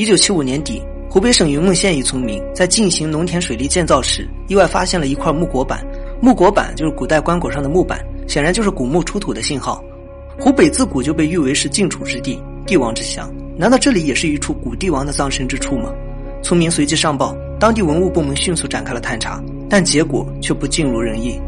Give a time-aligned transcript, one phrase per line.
[0.00, 5.86] 一九七五年底，湖北省云梦县一村民在进行农田水利建造时，意外发现了一块木椁板。
[6.22, 9.84] 木椁板就是古代棺椁上的木板，显然就是古墓出土的信号。
[10.38, 13.30] 湖北自古就被誉为是晋楚之地，帝王之乡。
[13.58, 15.92] 难道这里也是一处古帝王的葬身之处吗？
[16.42, 19.38] 村民随即上报，当地文物部门迅速展开了探查，
[19.68, 21.38] 但结果却不尽如人意。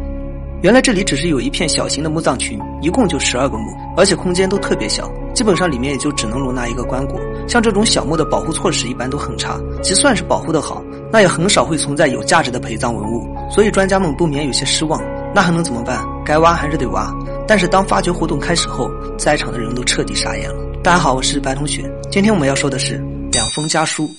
[0.60, 7.18] 原来这里只是有一片小型的墓葬群，一共就十二个墓，而且空间都特别小，基本上里面也就只能容纳一个棺椁。
[7.48, 13.26] 像这种小墓的保护措施一般都很差，即算是保护的好，那也很少会存在有价值的陪葬文物。
[13.50, 15.02] 所以专家们不免有些失望。
[15.34, 15.98] 那还能怎么办？
[16.26, 17.10] 该挖还是得挖。
[17.48, 20.62] 但是当发掘活动开始后，在场的人都彻底傻眼了。
[20.82, 24.10] 大家好，我是白同学，今天我们要说的是两封家书。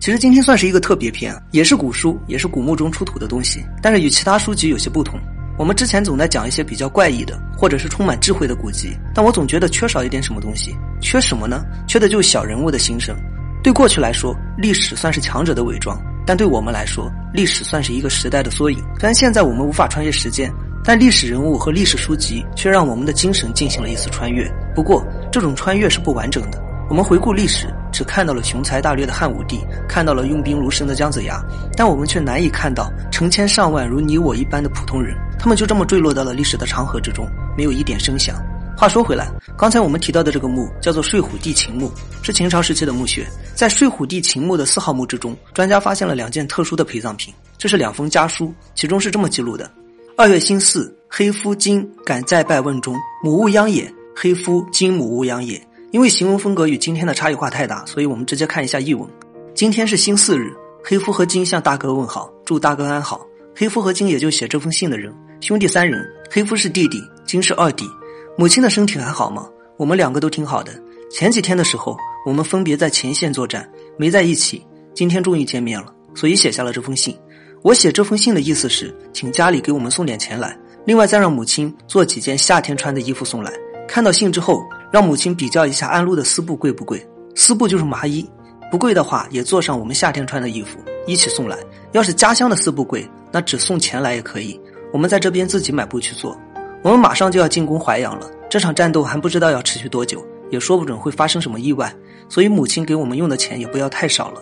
[0.00, 5.18] 其实今天算是一个特别篇，也是古书，也是古墓中出土的东西，但是与其他书籍有些不同。
[5.56, 10.74] 我们之前总在讲一些比较怪异的，或者是充满智慧的古籍，但我总觉得缺少一点什么东西。
[11.00, 11.62] 缺什么呢？
[11.86, 13.14] 缺的就是小人物的心声。
[13.62, 15.96] 对过去来说，历史算是强者的伪装；
[16.26, 18.78] 但对我们来说，历史算是一个时代的缩影。
[18.98, 20.52] 虽然现在我们无法穿越时间，
[20.82, 24.50] 但历史人物和历史书籍却让我们的精神进行了一次穿越。
[24.74, 26.60] 不过，这种穿越是不完整的。
[26.90, 31.40] 我们回顾历史，只看到了雄才大略的汉武帝，看到了用兵如神的姜子牙，
[31.76, 37.24] 但我们却难以看到成千上万如你我一般的普通人，他们就这么坠落到了历史的长河之中，
[37.56, 38.36] 没有一点声响。
[38.76, 41.88] 话说回来，刚才我们提到的这个墓叫做睡虎地秦墓，
[42.22, 43.24] 是秦朝时期的墓穴。
[43.54, 49.70] 在睡虎地秦墓的四号墓之中，专家发现了两件特殊的陪葬品，这是两封家书，其中是这么记录的：
[50.16, 53.88] 二月辛巳，黑夫今敢再拜问中，母勿央也。
[54.16, 55.60] 黑夫今母勿央也。
[55.94, 59.08] 因为行文风格与今天的差异化太大，所以我们直接看一下译文。
[59.54, 63.24] 今天是星四日，黑夫和金向大哥问好，祝大哥安好。
[63.54, 67.88] 黑夫和金也就写这封信的人，兄弟三人，黑夫是弟弟，金是二弟。
[68.36, 69.48] 母亲的身体还好吗？
[69.76, 70.72] 我们两个都挺好的。
[71.12, 74.66] 前几天的时候，我们分别在前线作战，没在一起。
[74.94, 77.16] 今天终于见面了，所以写下了这封信。
[77.62, 83.52] 我写这封信的意思是，请家里给我们送点钱来，另外再让母亲做几件夏天穿的衣服送来。
[83.86, 84.60] 看到信之后。
[84.94, 87.04] 让母亲比较一下安陆的丝布贵不贵？
[87.34, 88.24] 丝布就是麻衣，
[88.70, 91.58] 不贵的话也做上我们夏天穿的衣服一起送来。
[91.90, 94.56] 要是家乡的丝布贵，那只送钱来也可以。
[94.92, 96.38] 我们在这边自己买布去做。
[96.84, 101.92] 我们马上就要进攻淮阳了，这场战斗还不知道要持续多久，也说不准会发生什么意外。
[102.28, 104.40] 所以母亲给我们用的钱也不要太少了。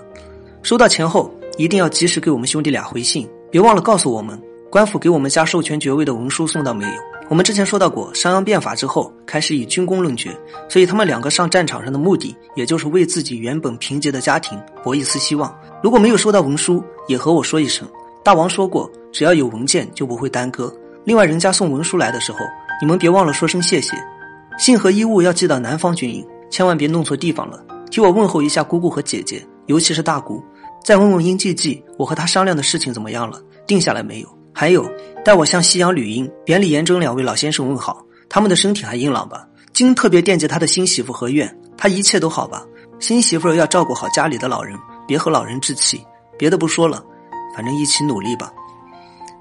[0.63, 4.39] 收到钱后一定要及时给我们兄弟俩回信，别忘了告诉我们
[4.71, 6.93] 官府给我们家授权爵位的文书送到没有。
[7.33, 10.39] 我们之前说到过，商鞅变法之后开始以军功论爵，
[10.69, 15.51] 所以他们两个上战场上的目的，也就是为自己原本贫瘠的家庭博一丝希望。
[15.83, 17.89] 如果没有收到文书，也和我说一声。
[18.23, 20.71] 大王说过，只要有文件就不会耽搁。
[21.07, 22.41] 另外，人家送文书来的时候，
[22.83, 23.97] 你们别忘了说声谢谢。
[24.59, 27.65] 信和衣物要寄到南方军营，千万别弄错地方了。
[27.91, 30.45] 替我问候一下姑姑和姐姐，尤其是大姑。
[30.85, 33.41] 再问问殷季季，我和他商量的事情怎么样了？
[33.67, 34.29] 定下来没有？
[34.63, 34.89] 还有，
[35.25, 39.45] 带我向西阳吕英、扁李延征两位老先生问好，他们的身体还硬朗吧？
[39.73, 42.65] 金特别惦记他的新媳妇何苑，他一切都好吧？
[43.01, 46.01] 新媳妇要照顾好家里的老人，别和老人置气。
[46.39, 47.05] 别的不说了，
[47.57, 48.53] 反正一起努力吧。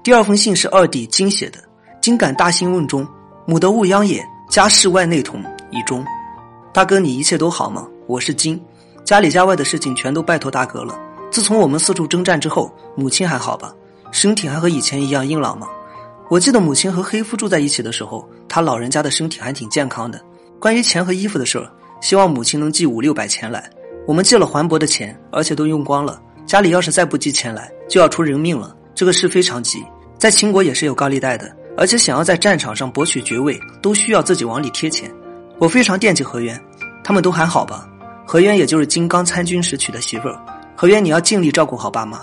[0.02, 1.60] 第二封信是二弟金写的，
[2.00, 3.06] 金感大兴问中，
[3.46, 4.28] 母得勿殃也。
[4.50, 5.40] 家事外内同，
[5.70, 6.04] 以中。
[6.72, 7.86] 大哥，你一切都好吗？
[8.08, 8.60] 我是金，
[9.04, 10.98] 家里家外的事情全都拜托大哥了。
[11.30, 13.72] 自从我们四处征战之后，母亲还好吧？
[14.12, 15.66] 身体还和以前一样硬朗吗？
[16.28, 20.20] 我记得母亲和黑夫住在一起的时候，他老人家的身体还挺健康的。
[20.60, 21.66] 关于钱和衣服的事儿，
[22.02, 23.68] 希望母亲能寄五六百钱来。
[24.06, 26.20] 我们借了环伯的钱，而且都用光了。
[26.44, 28.76] 家里要是再不寄钱来，就要出人命了。
[28.94, 29.82] 这个事非常急，
[30.18, 35.10] 在秦国也是有高利贷的，而且想要在战场上博取爵位，都需要自己往里贴钱。
[35.58, 36.60] 我非常惦记何渊，
[37.02, 37.88] 他们都还好吧？
[38.26, 40.38] 何渊也就是金刚参军时娶的媳妇儿。
[40.76, 42.20] 何渊，你要尽力照顾好爸妈。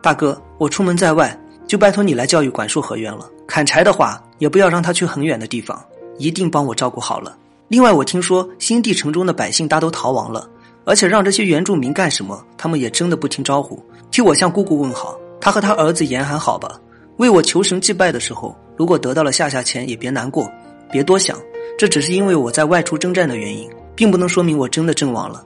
[0.00, 3.28] 大哥，我出门在外，就拜托你来教育管束何渊了。
[3.46, 5.82] 砍柴的话，也不要让他去很远的地方，
[6.18, 7.36] 一定帮我照顾好了。
[7.66, 10.48] 另外，我听说新地城中的百姓大都逃亡了，
[10.84, 13.82] 而且让这些原住民干什么，他们也真的不听招呼。
[14.10, 16.80] 替我向姑姑问好，他和他儿子严还好吧？
[17.16, 20.50] 为我求神祭拜的时候，如果得到了下下签，也别难过，
[20.92, 21.36] 别多想，
[21.76, 25.44] 这只是因为我在外出征战的原因，并不能说明我真的阵亡了。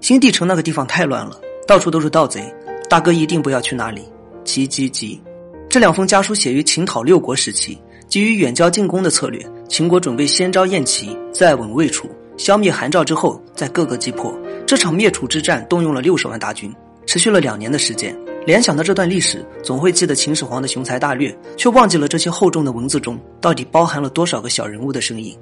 [0.00, 2.42] 新地城那个地方太乱了，到处都是盗贼。
[2.90, 4.02] 大哥一定不要去那里，
[4.42, 5.22] 急急急！
[5.68, 14.36] 这两封家书写于秦讨六国时期，基于远交近攻的策略，秦国准备先招燕齐，再稳魏楚，消灭韩赵之后，再各个击破。
[14.66, 16.74] 这场灭楚之战动用了六十万大军，
[17.06, 18.12] 持续了两年的时间。
[18.44, 25.38] 联想到这段历史，总会记得秦始皇的雄才大略，却忘记了这些厚重的文字中到底包含了多少个小人物的身影。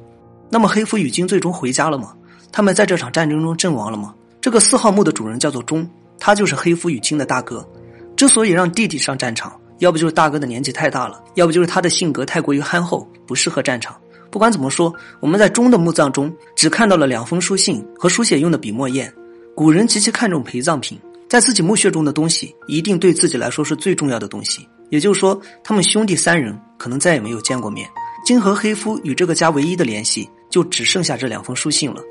[0.51, 2.13] 那么黑夫与金最终回家了吗？
[2.53, 4.15] 他们在这场战争中阵亡了吗？
[4.39, 7.67] 这个四号墓的主人叫做钟，他就是黑夫与亲的大哥。
[8.17, 13.97] 之所以让弟弟上战场，要不就是大哥的年纪太大了，要不就是他的性格太过于憨厚，不适合战场。
[14.31, 19.11] 不管怎么说，我们在钟的墓葬中只看到了两封书信和书写用的笔墨砚。
[19.55, 20.99] 古人极其看重陪葬品，
[21.29, 24.69] 在自己墓穴中的东西一定对自己来说是最重要的东西。
[24.91, 27.89] 也就是说，他们兄弟三人可能再也没有见过面。
[28.25, 32.03] 金和黑夫与这个家唯一的联系就只剩下这两封书信了。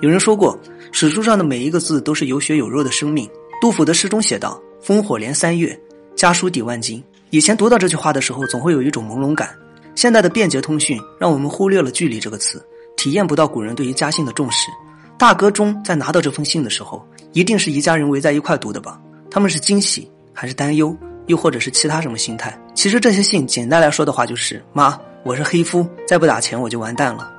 [0.00, 0.58] 有人说过，
[0.92, 3.28] 史书上的每一个字都是有血有肉的生命。
[3.60, 5.78] 杜甫的诗中写道：“烽火连三月，
[6.14, 9.56] 家书抵万金。”以前读到这句话的时候，总会有一种朦胧感。
[9.94, 12.64] 现代的便捷通讯让我们忽略了“距离”这个词，
[12.96, 14.70] 体验不到古人对于家信的重视。
[15.18, 19.00] 大哥中在拿到这封信的时候，一定是一家人围在一块读的吧？
[19.30, 20.94] 他们是惊喜还是担忧，
[21.26, 22.56] 又或者是其他什么心态？
[22.74, 27.32] 其实这些信简单来说的话就是：妈，我是黑夫，再不打钱我就完蛋了。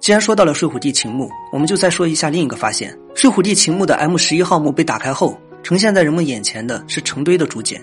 [0.00, 7.78] 既然说到了睡虎地秦墓，我们就再说一下另一个发现：睡虎地秦墓的 M 十一号墓被打开后，呈现在人们眼前的是成堆的竹简。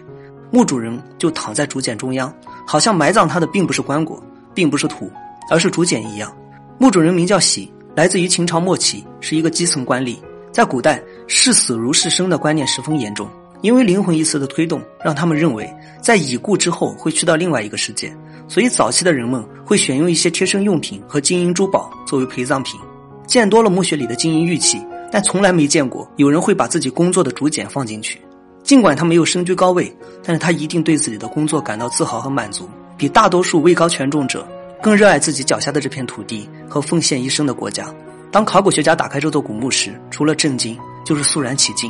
[0.49, 2.33] 墓主人就躺在竹简中央，
[2.65, 4.19] 好像埋葬他的并不是棺椁，
[4.55, 5.11] 并不是土，
[5.51, 6.35] 而是竹简一样。
[6.79, 10.17] 墓主人名叫喜，来自于秦朝末期，是一个基层官吏。
[10.51, 13.29] 在古代，视死如视生的观念十分严重，
[13.61, 18.11] 因为灵魂一词的推动，让他们认为在已故之后会去到另外一个世界，
[18.47, 22.79] 所以早期的人们会选用一些贴身用品和金银珠宝作为陪葬品。
[23.27, 24.81] 见多了墓穴里的金银玉器，
[25.11, 28.21] 但从来没见过有人会把自己工作的竹简放进去。
[28.63, 29.89] 尽管他没有身居高位，
[30.23, 34.45] 但是他一定对自己的工作感到自豪和满足，比大多数位高权重者
[34.81, 37.87] 更热爱自己脚下的这片土地和奉献一生的国家。
[38.29, 41.89] 当考古学家打开这座古墓时，除了震惊，就是肃然起敬。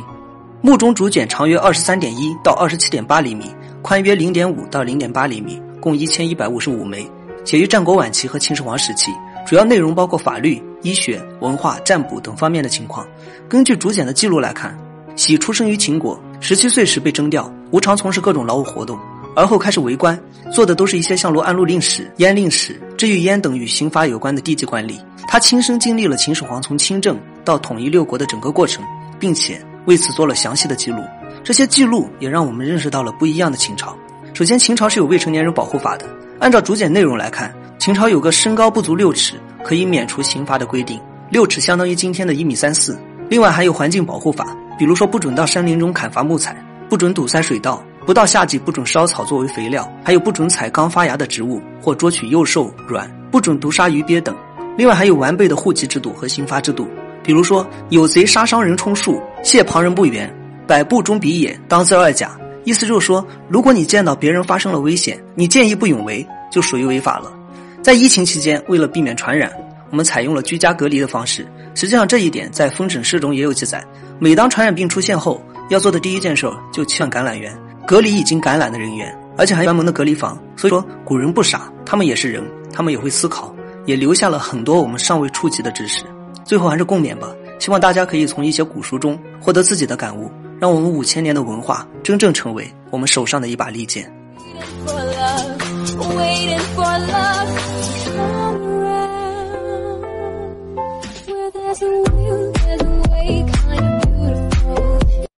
[0.60, 7.04] 墓中竹简长约二十三点一到二十七点八厘米，宽约零点五到零点八厘米，共一千一百五十五枚，
[7.44, 9.10] 写于战国晚期和秦始皇时期，
[9.44, 13.06] 主要内容包括法律、医学、文化、占卜等方面的情况。
[13.48, 14.76] 根据竹简的记录来看，
[15.16, 16.20] 喜出生于秦国。
[16.40, 18.98] 十七岁时被征调，无偿从事各种劳务活动，
[19.34, 20.18] 而后开始为官，
[20.52, 25.00] 做的都是一些像罗安禄令史、燕令史、治御燕等与刑罚有关的低级官吏。
[25.26, 28.84] 他亲身经历了秦始皇从亲政到统一六国的整个过程，
[29.18, 31.02] 并且为此做了详细的记录。
[31.42, 33.96] 这些记录也让我们认识到了不一样的秦朝。
[34.32, 36.06] 首先，秦朝是有未成年人保护法的。
[36.40, 41.00] 按照竹简内容来看，秦朝有个身高不足六尺可以免除刑罚的规定，
[41.30, 42.98] 六尺相当于今天的一米三四。
[43.28, 44.56] 另外还有环境保护法。
[44.78, 46.56] 比如说，不准到山林中砍伐木材，
[46.88, 54.36] 不准堵塞水道，不到夏季不准烧草作为肥料，还有不准采刚发芽的植物或捉取幼兽卵，不准毒杀鱼鳖等。
[54.76, 56.86] 另外还有完备的户籍制度和刑罚制度。
[57.24, 60.32] 比如说，有贼杀伤人充数，谢旁人不远，
[60.68, 62.37] 百步中彼也，当自二甲。
[62.68, 67.32] 意思就是说，如果你见到别人发生了危险，你见义不勇为，就属于违法了。
[67.80, 69.50] 在疫情期间，为了避免传染，
[69.88, 71.50] 我们采用了居家隔离的方式。
[71.74, 73.82] 实际上，这一点在封诊室中也有记载。
[74.18, 80.38] 每当传染病出现后，要做的第一件事就劝感染源隔离已经感染的人员，而且还专门的隔离房。
[80.54, 83.50] 所以说，古人不傻，他们也是人，他们也会思考，
[83.86, 86.04] 也留下了很多我们尚未触及的知识。
[86.44, 87.28] 最后还是共勉吧，
[87.58, 94.10] 希望大家可以从一些古书中获得自己的感悟，让我们五千年的文化真正成为我们手上的一把利剑。